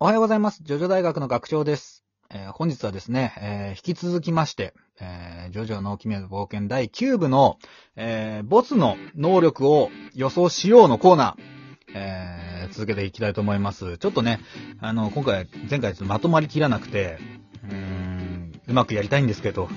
[0.00, 0.62] おはようございます。
[0.62, 2.04] ジョジョ大学の学長です。
[2.30, 7.58] えー本日はですね、えー引き続きまして、えージョジョの奇妙な冒険第9部の、
[7.96, 13.98] えボスの能力を予想しようのコーナー、え続けていきたいと思います。
[13.98, 14.38] ちょっとね、
[14.80, 17.18] あの、今回、前回ちょっとまとまりきらなくて、
[17.64, 19.68] うーん、うまくやりたいんですけど、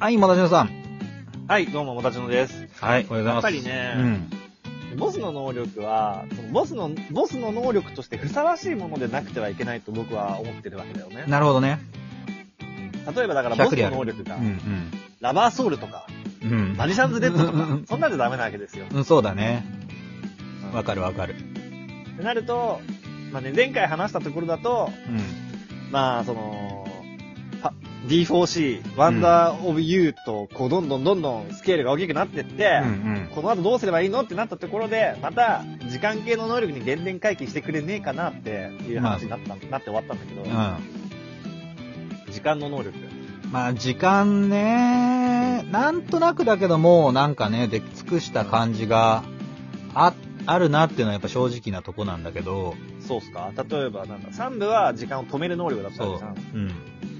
[0.00, 0.70] はい、まだしのさん。
[1.48, 2.68] はい、どうも、もたちのです。
[2.80, 3.34] はい、おはようございます。
[3.34, 4.28] やっぱりね
[4.96, 11.30] ボスの能力は、そのボスの、ボスの能力としてふさわしいものでなくてはいけないと僕は思ってるわけだよねうん。。
[11.30, 11.80] なるほどね。
[13.14, 16.06] 例えばだからボス100であるの能力がう、ん、ラバーソウルとか、
[16.42, 16.52] うん。
[16.52, 16.76] うん。
[16.76, 18.86] マジシャンズレッドとうんうんうんか、そんなんじゃダメなわけですよ。
[18.88, 19.64] うん、そうだね。
[20.72, 21.34] うんわかるわかる。
[21.34, 21.36] っ
[22.16, 22.80] てなると、
[23.32, 25.90] まあね、前回話したところだと、うん。
[25.90, 26.87] まあ、その、パ
[28.08, 32.92] D4C、ワンダーオブユーと、こう、どんどんどんどんスケールが大きくなってって、うんう
[33.26, 33.28] ん。
[33.34, 38.50] この後どうすればいいのってなったところで、また、時間系の能力に減点回帰してくれねえかなって
[38.88, 42.32] いう話になった、なって終わったんだけど、うん。
[42.32, 42.94] 時間の能力。
[43.52, 49.22] まあ、時間ね、なんとなくだけども、なんかね、出尽くした感じが、
[49.94, 50.14] あ、
[50.46, 53.52] あるなっていうのはやっぱ正直なとこなんだけど、そうっすか？
[53.68, 56.56] 例えば、なんだ、3部は時間を止める能力だったわそうけじゃん。。
[56.56, 56.72] うん。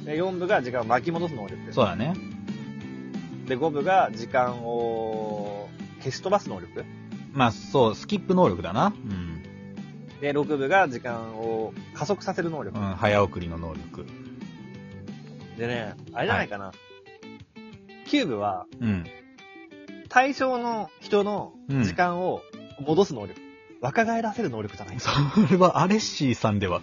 [0.09, 1.71] で、4部が時間を巻き戻す能力。
[1.71, 2.15] そうだね。
[3.47, 6.87] で、5部が時間を消し飛ばす能力。
[7.35, 8.87] まあ、そう、スキップ能力だな。
[8.87, 9.43] うん。
[10.23, 12.83] で、6部が時間を加速させる能力う。
[12.83, 14.07] ん、早送りの能力。
[15.59, 16.73] でね、あれじゃないかな。
[18.07, 19.05] 9部は、うん。
[20.09, 22.41] 対象の人のうん時間を
[22.81, 23.39] 戻す能力。
[23.83, 25.11] 若返らせる能力じゃないそ
[25.51, 26.81] れはアレッシーさんでは。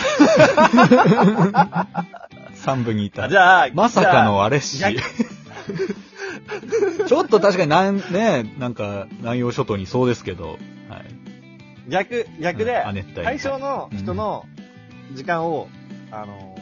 [2.64, 3.28] 3部にいたあ。
[3.28, 4.60] じゃあ、まさかのあー。
[7.06, 11.04] ちょっと確かになん、ね、なんか、南洋諸島にそうですけど、はい。
[11.88, 14.46] 逆、逆で、亜熱帯対象の人の
[15.14, 15.68] 時間を、
[16.10, 16.56] あの、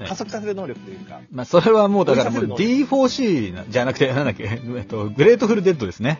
[0.00, 6.18] ね加速させる能力というか、まあ、それはもうだからもう追い D4C なじゃなくて、 なんだっけ、えっと、グレートフルデッドですね。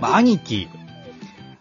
[0.00, 0.68] まあ、 兄貴。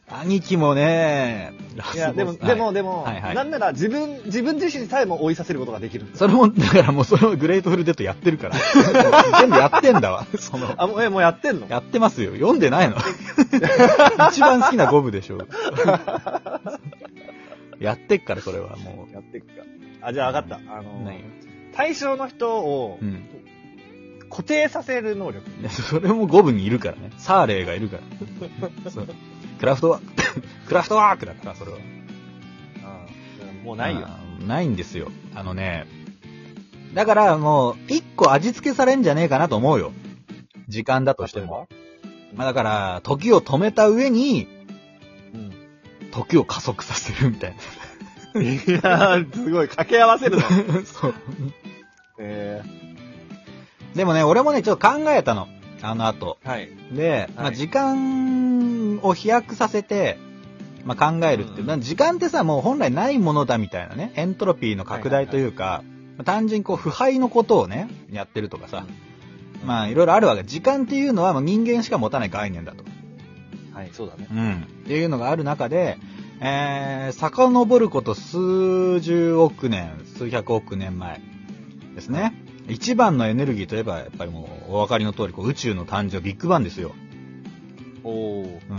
[0.09, 1.53] 兄貴もね、
[1.95, 8.55] いや、でも、はいでも、でも、はいはいなんなら自分、自分自身さえも追いさせることができるそれも、だからもうそれをグレートフルデッドやってるから。
[9.39, 10.25] 全部やってんだわ。
[10.37, 11.67] その、あ、もう、え、もうやってんの？
[11.69, 12.33] やってますよ。
[12.33, 12.97] 読んでないの
[14.29, 15.39] 一番好きなゴブでしょ。
[17.79, 19.63] やってっから、それはもやっていくか。
[20.01, 20.73] あ、じゃあ分かった。
[20.73, 20.83] あう。
[20.83, 21.23] の、何
[21.73, 23.23] 対象の人をうん。
[24.29, 25.43] 固定させる能力。
[25.69, 27.09] それもゴブにいるからね。
[27.17, 27.97] サーレーがいるか
[28.83, 28.91] ら。
[28.91, 29.07] そう
[29.59, 31.77] クラフトワーク、 クラフトワークだから、それは。
[31.77, 31.99] うん
[33.63, 34.05] もうないよ。
[34.05, 35.11] あーないんですよ。
[35.35, 35.85] あのね、
[36.93, 39.91] だからもう、一個味付けされんじゃねえかなと思うよ。
[40.67, 41.67] 時間だとしても。
[42.35, 44.47] まあだから、時を止めた上に、
[45.33, 45.51] うん。
[46.11, 47.55] 時を加速させるみたい
[48.35, 50.41] いやー、すごい、掛け合わせるの。
[50.41, 50.47] な。
[50.85, 51.13] そう。
[52.19, 52.61] え
[53.95, 55.47] でもね、俺もね、ちょっと考えたの。
[55.81, 56.37] あの後。
[56.45, 56.69] ー、はい。
[56.91, 58.48] で、まあはい時間
[59.03, 60.17] を飛躍させて、
[60.85, 61.59] まあ考えるっていう。
[61.61, 65.83] うんまあ時間ってさ、もう本来ないものだみたいなね、エントロピーの拡大というか、
[66.17, 68.85] まあ単純にこう、腐敗のことをね、やってるとかさ、
[69.65, 70.43] まあいろいろあるわけ。
[70.43, 72.83] 時間っていうのはもう人間しか持たない概念だと。
[73.73, 74.27] はい、そうだね。
[74.31, 74.67] うん。
[74.83, 75.97] っていうのがある中で、
[76.41, 81.21] えー、遡ること数十億年、数百億年前
[81.95, 82.33] ですね。
[82.69, 86.93] 一番のエネルギーといえば、やっぱりもうお分かりの通り、こう宇宙の誕生、ビッグバンですよ。
[88.03, 88.69] おー。
[88.69, 88.77] うん。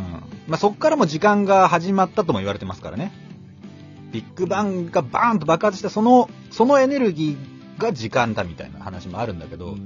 [0.48, 3.12] まあ、そっからも時間が始まったとも言われてますからね。
[4.12, 9.76] ビッグバンがバーンと爆発した、その、そのエネルギーが時間だみたいな話もあるんだけど、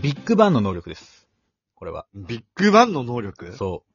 [0.00, 1.26] ビッグバンの能力です。
[1.76, 2.06] これは。
[2.14, 3.52] ビッグバンの能力？
[3.56, 3.94] そう。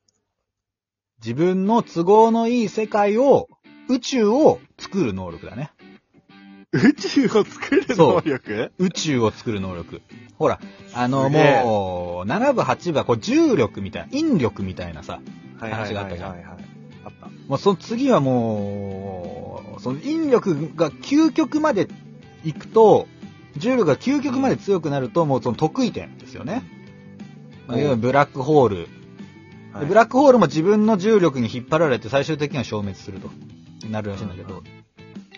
[1.22, 3.48] 自分の都合のいい世界を、
[3.90, 5.72] 宇宙を作る能力だね。
[6.72, 8.72] 宇宙を作る能力？
[8.78, 10.02] 宇宙を作る能力。
[10.38, 10.60] ほら、
[10.94, 15.21] あの、すげえもう、7部、8部はこう重力みたいな、引力みたいなさ、
[15.60, 16.66] はい話があったじゃんはいはいはい
[17.06, 17.27] あった。
[17.48, 21.88] もうその次はもう、その引力が究極まで
[22.44, 23.07] 行くと、
[23.57, 26.63] 重力が究極まで強くなると、もうその得意点ですよね。
[27.68, 28.77] まあいわゆるブラックホール。
[28.77, 28.88] はい
[29.81, 33.30] でブラックホールも自分の重力に引っ張られて最終的には消滅すると。
[33.88, 34.63] なるらしいんだけど、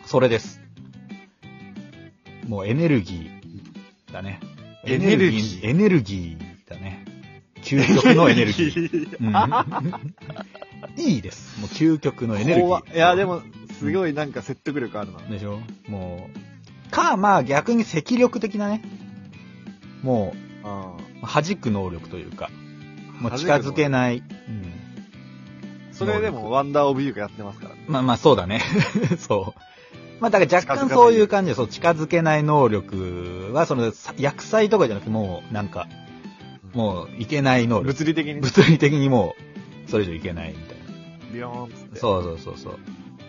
[0.05, 0.61] それです。
[2.47, 4.39] もうエネルギーだね。
[4.85, 6.50] エネルギーエネルギー。
[7.77, 9.18] 究極のエネルギー。
[9.18, 9.18] ー。
[10.97, 11.59] うん、いいです。
[11.59, 12.65] もう究極のエネルギー。
[12.68, 13.41] 怖いや、でも、
[13.79, 15.19] すごいなんか説得力あるな。
[15.19, 15.59] でしょ？
[15.88, 16.29] も
[16.88, 16.91] う。
[16.91, 18.81] か、まあ逆に赤力的なね。
[20.03, 20.33] も
[20.63, 22.50] う弾く能力というか。
[23.19, 24.17] もう近づけない。
[24.17, 24.71] うん。
[25.91, 27.83] それでも、ワンダーオブユーがやってますからね。
[27.88, 28.62] まあまあそうだね。
[29.19, 29.59] そう。
[30.19, 35.88] まあだから若干そういう感じで、そう、近づけない能力は、その、さ薬剤とかじゃなくてもう、なんか、
[36.73, 37.88] もう、いけない能力。
[37.88, 39.35] 物理的に、物理的にも
[39.88, 41.33] う、それ以上いけないみたいな。
[41.33, 42.00] ビヨーンって。
[42.00, 42.79] そうそうそうそう。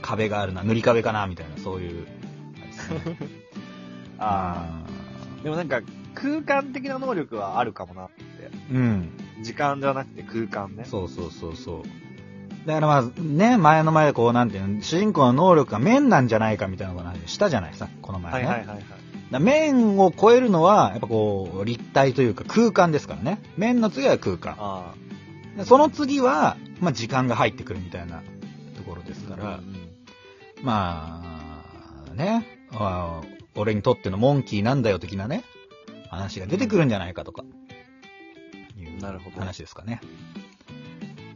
[0.00, 2.06] 壁があるな、塗り壁かな、みたいな、そういう。
[4.19, 5.43] ああ。
[5.43, 5.81] でもなんか、
[6.15, 8.50] 空間的な能力はあるかもなって。
[8.73, 9.11] うん。
[9.43, 10.85] 時間じゃなくて空間ね。
[10.85, 11.83] そうそうそうそう。
[12.67, 18.49] だからまあ、ね、前の前でこう、なんていうの、主人公の能力が面なんじゃないかみたいな話したじゃないさ、この前ね。
[18.49, 18.85] はいはいはいはい。
[19.32, 23.40] だ面を超えるのは、やっぱこう、立体というか空間ですからね。
[23.56, 24.94] 面の次は空間。
[25.64, 28.23] その次は、まあ時間が入ってくるみたいな
[28.76, 29.37] ところですあ。
[29.37, 29.82] から、うん
[30.62, 31.20] ま
[32.12, 33.20] あ、ね、あ
[33.56, 35.43] 俺にとってのモンキーなんだよ的なね、
[36.08, 37.44] 話が出てくるんじゃないかとか、
[38.78, 39.00] いう
[39.38, 40.00] 話ですかね。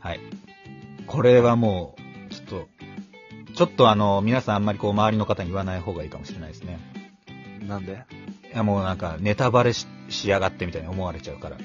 [0.01, 0.21] はい。
[1.07, 1.97] これはも
[2.31, 2.69] う、ちょっと、
[3.55, 6.79] ちょっとあの、皆さんあんまりこう周りの方に言わない方がいいかもしれないですね。
[7.67, 8.05] なんで？
[8.53, 11.57] いやもうなんかネタバレししやがってみたいに思われちゃうから。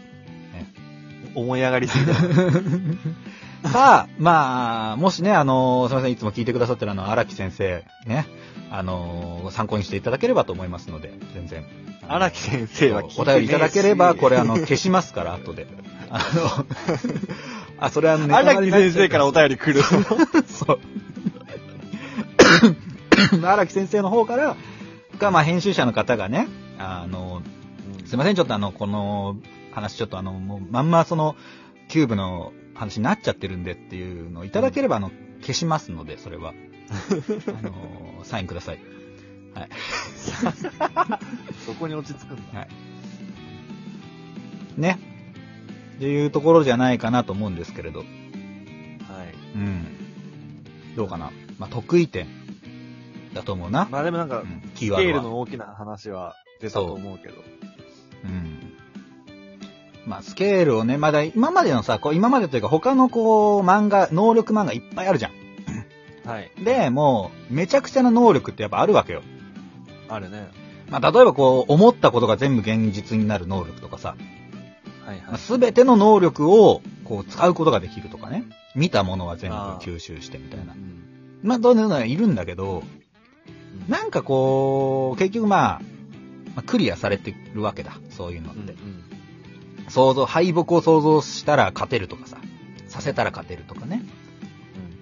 [1.36, 2.14] 思い上がりすぎた。
[3.70, 8.26] さあ、まあ、もしね、あの、すみません、いつも聞いてくださってるあの、荒木先生、ね、
[8.72, 11.64] あの、参考にしていただければと思いますので、全然。
[12.08, 15.68] 荒木先生はお便りいただければ、これあの、消しますから、後で。
[16.10, 16.66] あの、
[17.86, 19.84] あ、それはね、荒木先生からお便り来る。
[20.50, 20.80] そう。
[23.46, 24.56] 荒木先生の方から、
[25.22, 26.48] が、まあ、編集者の方がね、
[26.78, 27.42] あの、
[28.06, 29.38] すいません、ちょっとあの、この
[29.72, 31.36] 話ちょっとあの、もう、まんまその、
[31.88, 36.54] キューブの話になっちゃってるんでっていうのをいただければ、あの、消しますので、それは。
[37.60, 38.80] あの、サインください。
[41.66, 42.60] そこに落ち着くんだ。
[42.60, 42.70] はい。
[44.78, 44.98] ね。
[45.98, 48.00] っていうところじゃないかなと思うんですけれど。
[48.00, 48.08] はい。
[49.56, 49.86] うん。
[50.96, 51.32] どうかな。
[51.60, 52.41] まあ、得意点
[53.34, 53.88] だと思うな。
[53.90, 55.34] まあでもなんかう、ん、キースケールワードは。
[55.36, 57.36] の大きな話は出たと思うけど。
[58.26, 58.74] うん。
[60.06, 65.32] まあ、スケールをね、まだ今までのさ、こう今までというか他のこう、漫画、能力漫画いっぱいあるじゃん。
[66.26, 66.52] はい。
[66.64, 69.22] で、もう、めちゃくちゃな能力ってやっぱあるわけよ。
[70.10, 70.50] あるね。
[70.90, 74.16] まあ、例えばこう、思ったことが全部現実になる能力とかさ、
[75.06, 78.44] はいまあ、全ての能力をこう使うことができるとかね。
[78.76, 80.76] 見たものは全部あー吸収してみたいなう。
[80.76, 81.40] ん。
[81.44, 82.84] まあ、どういうのはいるんだけど、
[83.92, 85.82] なんかこう、結局まあ、
[86.56, 88.00] まあクリアされてるわけだ。
[88.10, 88.66] そういうのっうん。
[88.66, 88.72] て。
[88.72, 89.04] うん
[89.90, 92.38] 想像、敗北を想像したら勝てるとかさ、
[92.88, 94.04] させたら勝てるとかね。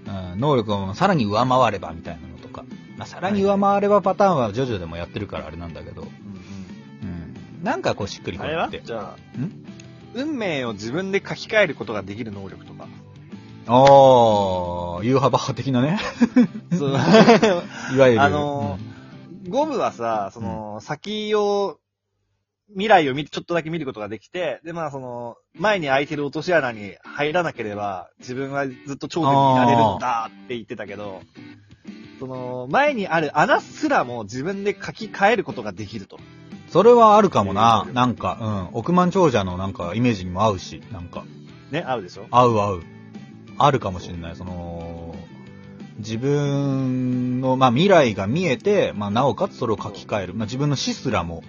[0.07, 2.63] うん、能力をさらに上回ればみたいなのとか。
[2.97, 6.07] まあ、さらに上回ればパターンはジョジョでもやってるからあれなんだけど、うん。
[6.07, 7.63] うん。
[7.63, 8.87] なんかこうしっくりあれはこなって。
[8.87, 9.63] じゃあ、ん？
[10.15, 12.87] 運命を自分で書き換えることができる能力とか。
[13.71, 15.99] ああ、ユーハバハ的なね。
[16.77, 16.89] そう
[17.95, 18.21] いわゆる。
[18.21, 18.79] あの
[19.47, 21.77] ゴムはさ、その、先を、
[22.71, 31.21] 未来を見て、ちょっとだけ見ることができて、で、まあその、前に空いてる落とし穴に入らなければ、自分はずっと頂点にいられるんだって言ってたけど、
[32.19, 36.17] その、前にある穴すらも自分で書き換えることができると。
[36.17, 36.23] うん
[36.69, 37.87] それはあるかもな。
[37.93, 38.77] なんか、うん。
[38.77, 41.23] 億万長者のなんかイメージにも合うし、なんか、
[41.71, 42.27] ね、合うでしょ？
[42.29, 42.83] 合う合う。
[43.59, 44.35] あるかもしれない。
[44.35, 45.15] その、
[45.99, 50.33] 自分の、まあ、未来が見えて、まあ、なおかつそれを書き換える。
[50.33, 51.43] まあ、自分の死すらも、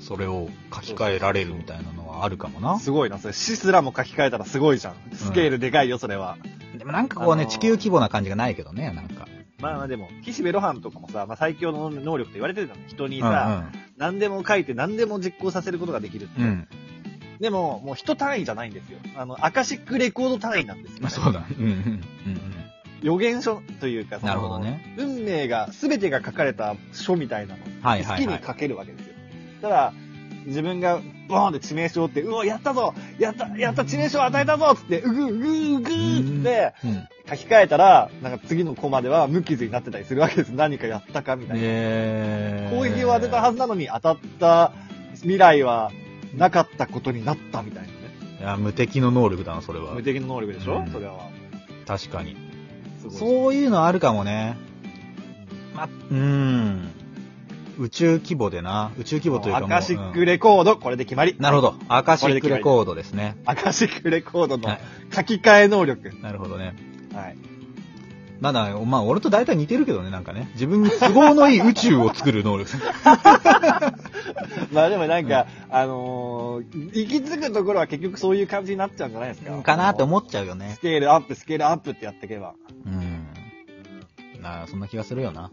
[0.00, 2.78] それを書き換えられるみたいなのはあるかもな。
[2.78, 3.34] すごいな、それ。
[3.34, 4.94] 死すらも書き換えたらすごいじゃん。
[5.14, 6.36] スケールでかいよ、それは。
[6.76, 9.26] でもなんかこうね、あのー地球規模な感じがないけどね、なんか。
[9.60, 12.80] まあまあでも、岸辺露伴とかもさ、まあ最強の能力と言われてたの。
[12.86, 13.64] 人にうんさ、
[13.96, 16.42] 何でも書いて何でも実行させることができるって。
[16.42, 16.68] うん。
[17.34, 17.38] うん。
[17.38, 18.98] でも、もう人単位じゃないんですよ。
[19.16, 21.44] あの、アカシックレコード単位なんですよ、あ、そうだ。
[21.58, 21.70] うんうん。
[21.70, 22.04] うん
[23.04, 24.94] 予言書というか、そのなるほどね。
[24.96, 27.62] 運命が、すべてが書かれた書みたいなの。
[27.82, 29.14] はいはいはい好きに書けるわけですよ。
[29.60, 29.92] ただ、
[30.46, 36.90] 自分が、ボーンって致命傷をって、うわ、やったぞやったやった致命傷を与えたぞつって、うぐうぐうぐーって、うん。
[36.90, 37.08] うん。
[37.28, 40.48] 書き換えたら、なんか次のコマでは無傷になってたりするわけです。
[40.50, 41.62] 何かやったかみたいな。
[41.62, 42.76] えー。
[42.76, 44.72] 攻撃を当てたはずなのに当たった
[45.16, 45.90] 未来は
[46.36, 47.94] なかったことになったみたいなね。
[48.40, 50.02] いや、無敵の能力だな、それは無。
[50.02, 51.28] 敵の能力でしょ、うんそれは。
[51.86, 52.36] 確かに。
[53.00, 54.56] すごいそういうのあるかもね。
[55.74, 56.90] ま、うーん。
[57.78, 59.68] 宇宙規模でな、宇宙規模というかもう。
[59.68, 61.36] アカシックレコード、これで決まり。
[61.38, 61.74] なるほど。
[61.88, 63.36] アカシックレコードですね。
[63.44, 64.80] アカシックレコードのはい
[65.12, 66.12] 書き換え能力。
[66.22, 66.74] なるほどね。
[67.12, 67.36] はい。
[68.40, 70.50] まだ、まあ、俺と大体似てるけどね、なんかね。
[70.54, 72.70] 自分に都合のいい宇宙を作る能力。
[74.72, 79.62] まあでもなんか、あのー行き着くところは結局そういう感じになっちゃうんじゃないですか。
[79.62, 80.80] かなって思っちゃうよねス。
[80.80, 82.54] ケールアップ、スケールアップってやっていけば。
[82.86, 83.26] うん。
[84.42, 85.50] なあ、そんな気がするよな。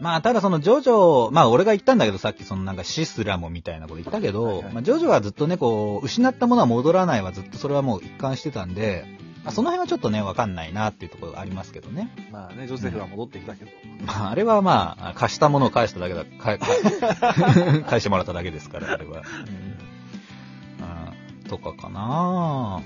[0.00, 9.06] まあ、ただそのジョジョ、まあ俺が言ったんだけどさっきそのなんかシスラモみたいなこと言ったけど、はいはいまあジョジョはずっとね、こう、失ったものは戻らないはずっとそれはもう一貫してたんで、
[9.44, 12.10] まあその辺はちょっとね、わかんないなっていうところがありますけどね。
[12.30, 13.70] まあね、ジョセフは戻ってきたけど。
[14.04, 16.58] まああれはまあ、貸したものを返しただけだ、返
[17.84, 19.22] 返してもらっただけですから、あれは。
[20.80, 22.82] うん、とかかな。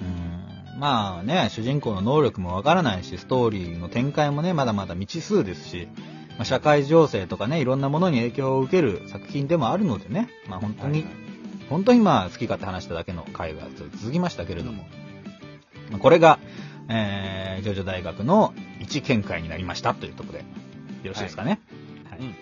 [0.00, 0.80] うん。
[0.80, 5.88] まあね、主人公の能力もわからないし、ストーリーの展開もね、まだまだ未知数ですし、
[6.38, 11.04] まあ、社会情勢とかね、いろんなものに影響を受ける作品でもあるのでね、まあ本当に、
[11.68, 13.62] 本当にまあ好き勝手話しただけの回が
[13.96, 15.07] 続きましたけれども、まあ
[15.98, 16.38] これが、
[16.88, 20.44] えー、ジョジョ大学の一見解になりましたというところで、
[21.02, 21.60] よろしいですかね？
[22.10, 22.20] はい。
[22.20, 22.34] うん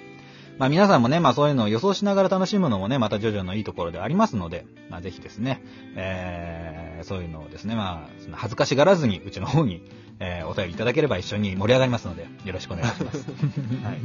[0.59, 5.61] まあ皆さんもね、まあそういうのを予想しながら楽しむのもね、またジョジョのいいところでありますので、まあぜひですね、
[5.97, 9.83] えー、そういうのをですね、まあ、その恥ずかしがらずにうちの方に、
[10.19, 13.19] えー、お便りいただければ一緒に盛り上がりますので、よろしくお願いします。
[13.85, 13.99] はい。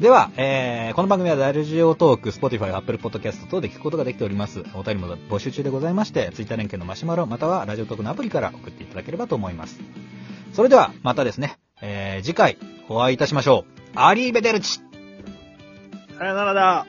[0.00, 4.62] では、えー、この番組はラジオトーク、Spotify、Apple Podcast 等で聞くことができております。
[4.74, 9.80] お便りも募集中でございまして、ツイッター連携のマシュマロ、またはラジオトークのアプリから送っていただければと思います。
[10.52, 12.58] それでは、またですね、えー、次回
[12.90, 13.98] お会いいたしましょう。
[13.98, 14.80] アリーベデルチ
[16.18, 16.86] さよならだ。